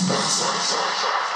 [0.00, 1.29] spaces.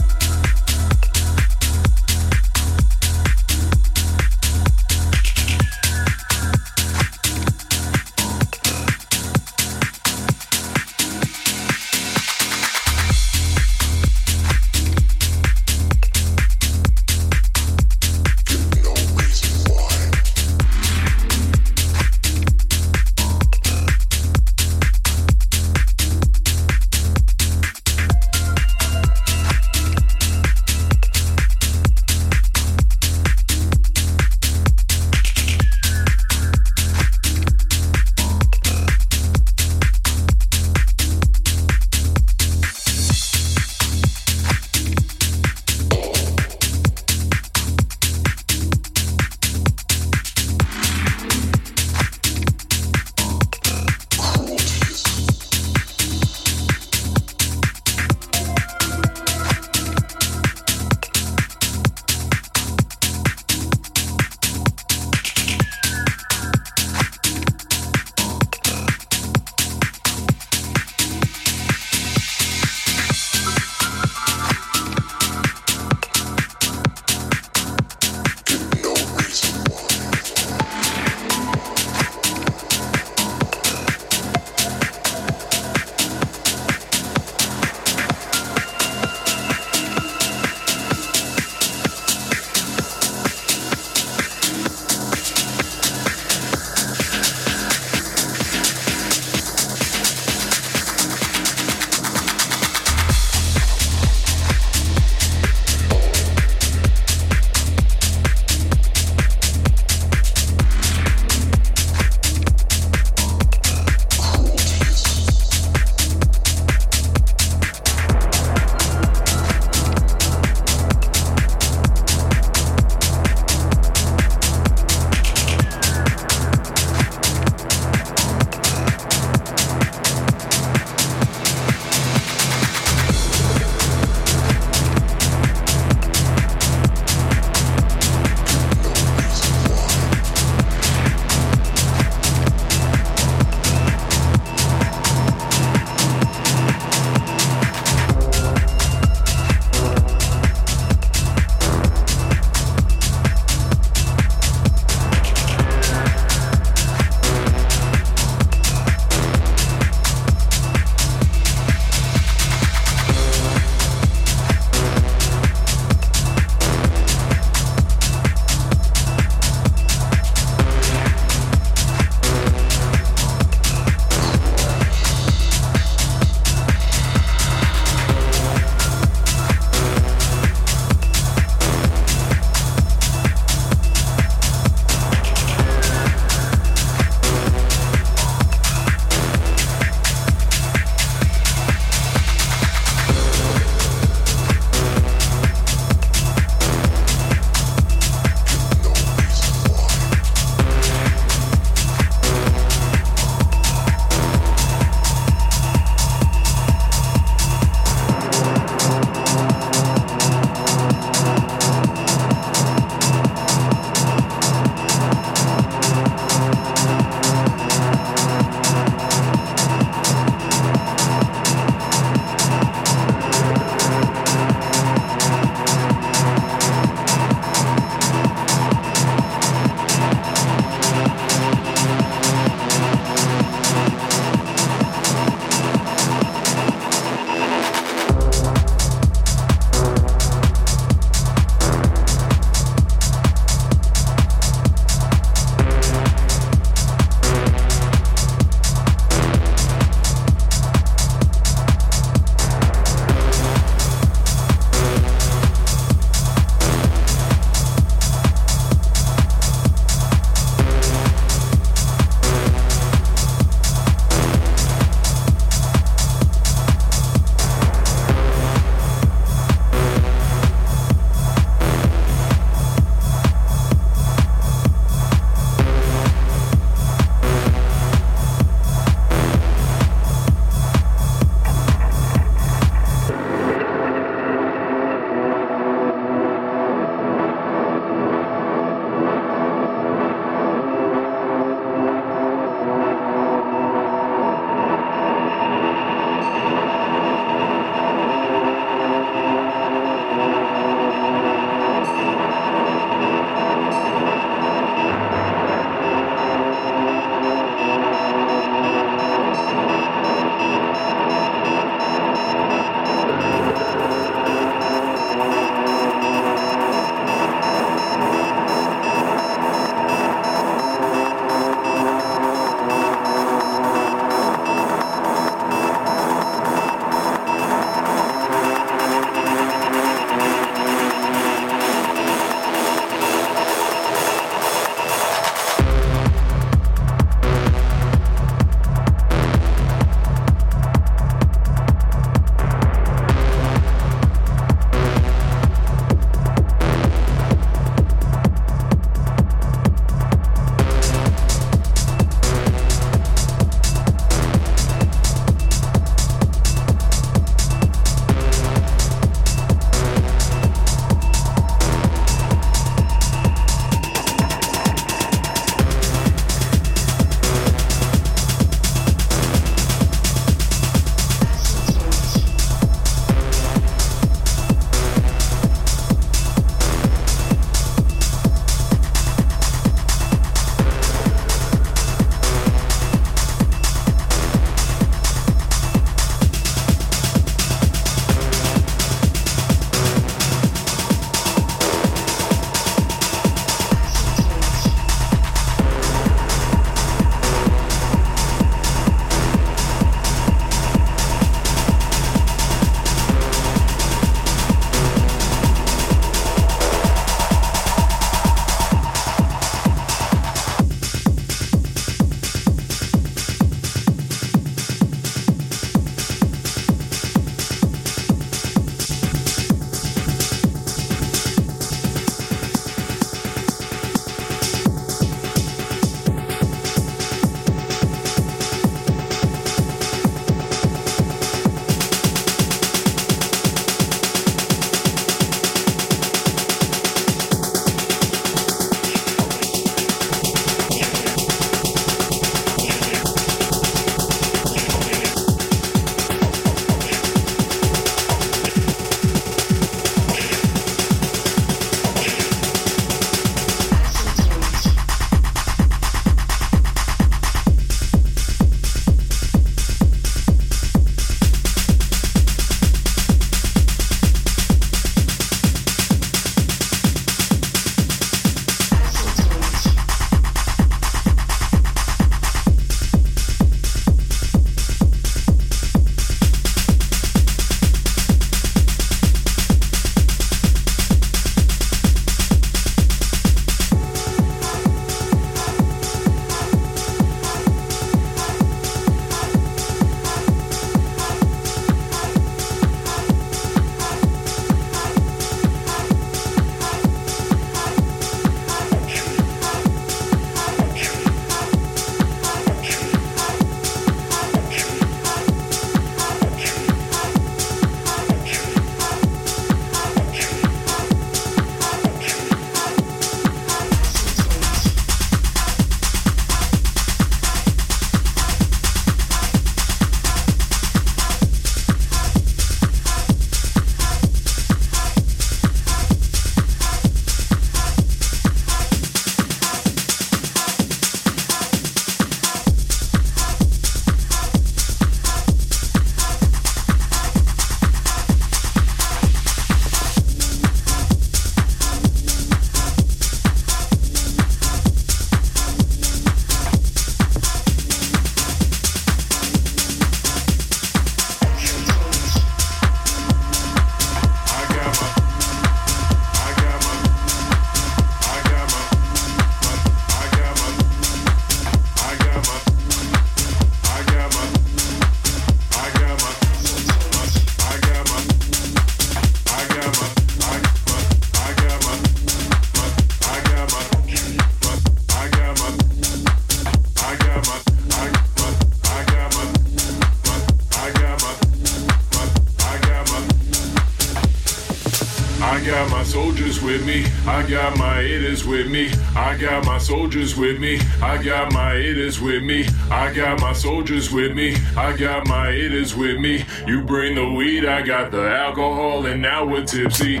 [587.06, 588.70] I got my haters with me.
[588.96, 590.58] I got my soldiers with me.
[590.82, 592.46] I got my haters with me.
[592.68, 594.34] I got my soldiers with me.
[594.56, 596.24] I got my haters with me.
[596.46, 600.00] You bring the weed, I got the alcohol, and now we're tipsy.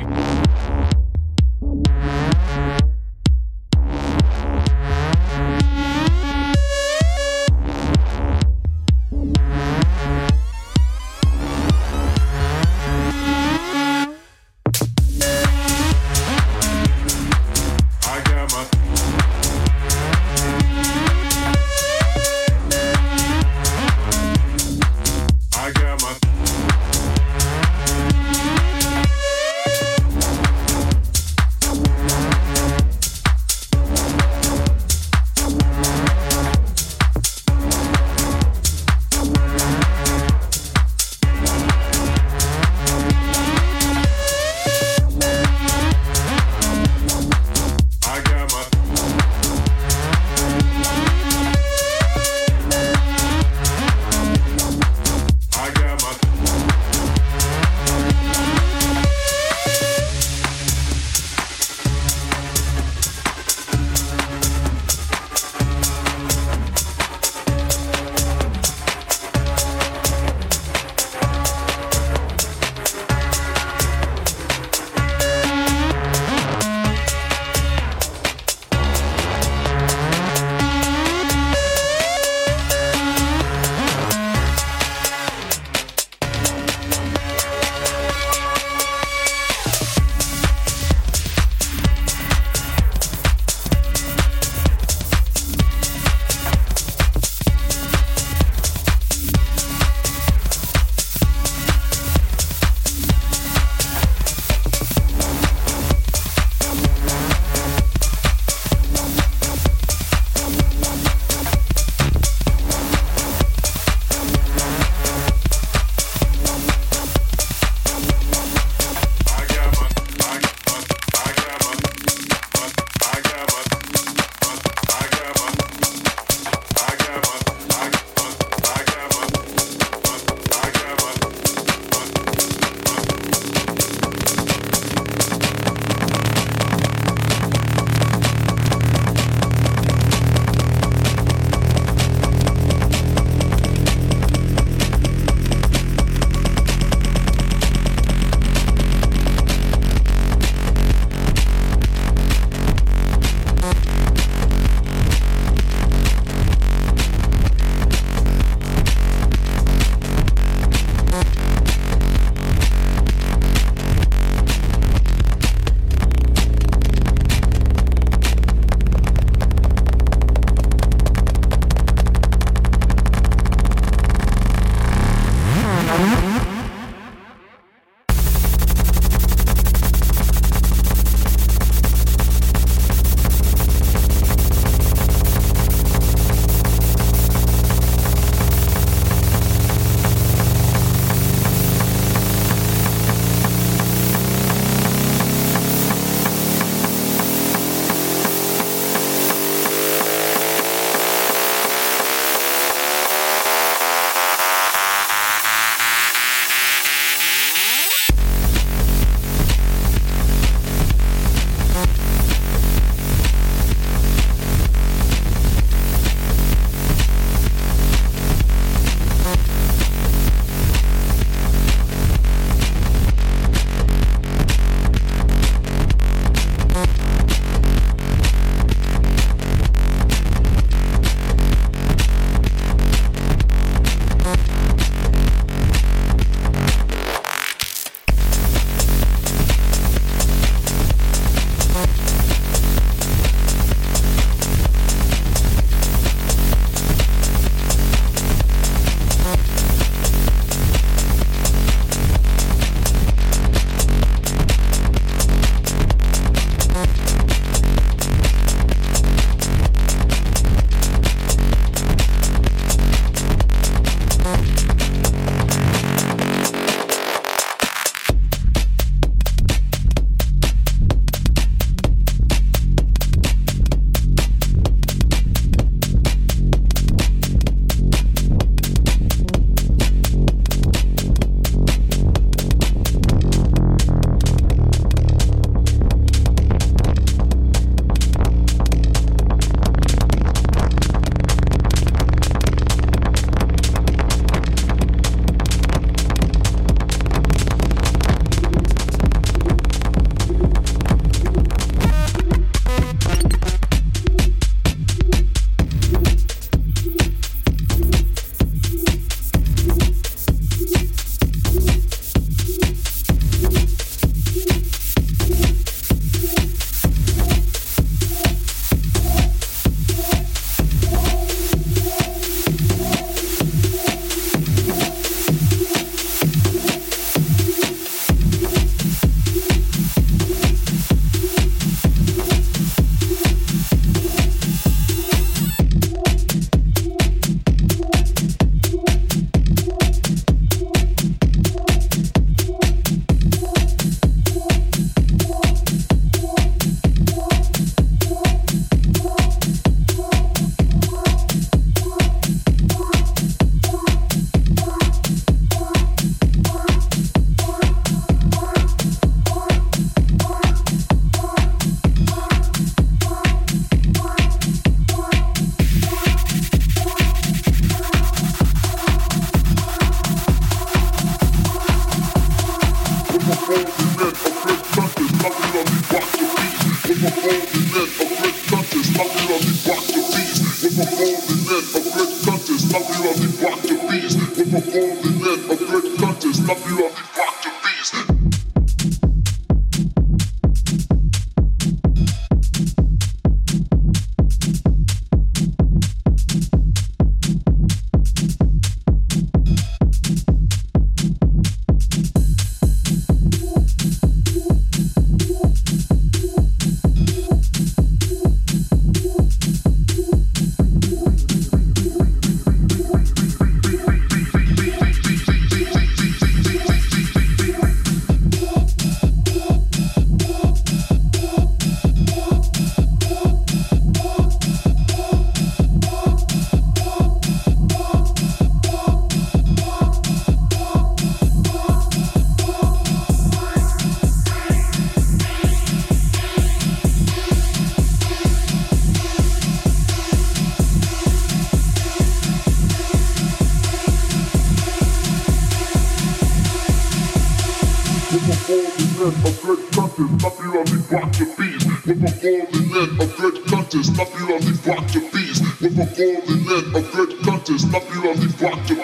[454.28, 458.75] naturally rock the beats with a golden net of good contest, naturally rock the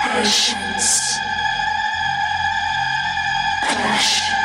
[0.00, 1.20] patience,
[3.62, 4.35] passion.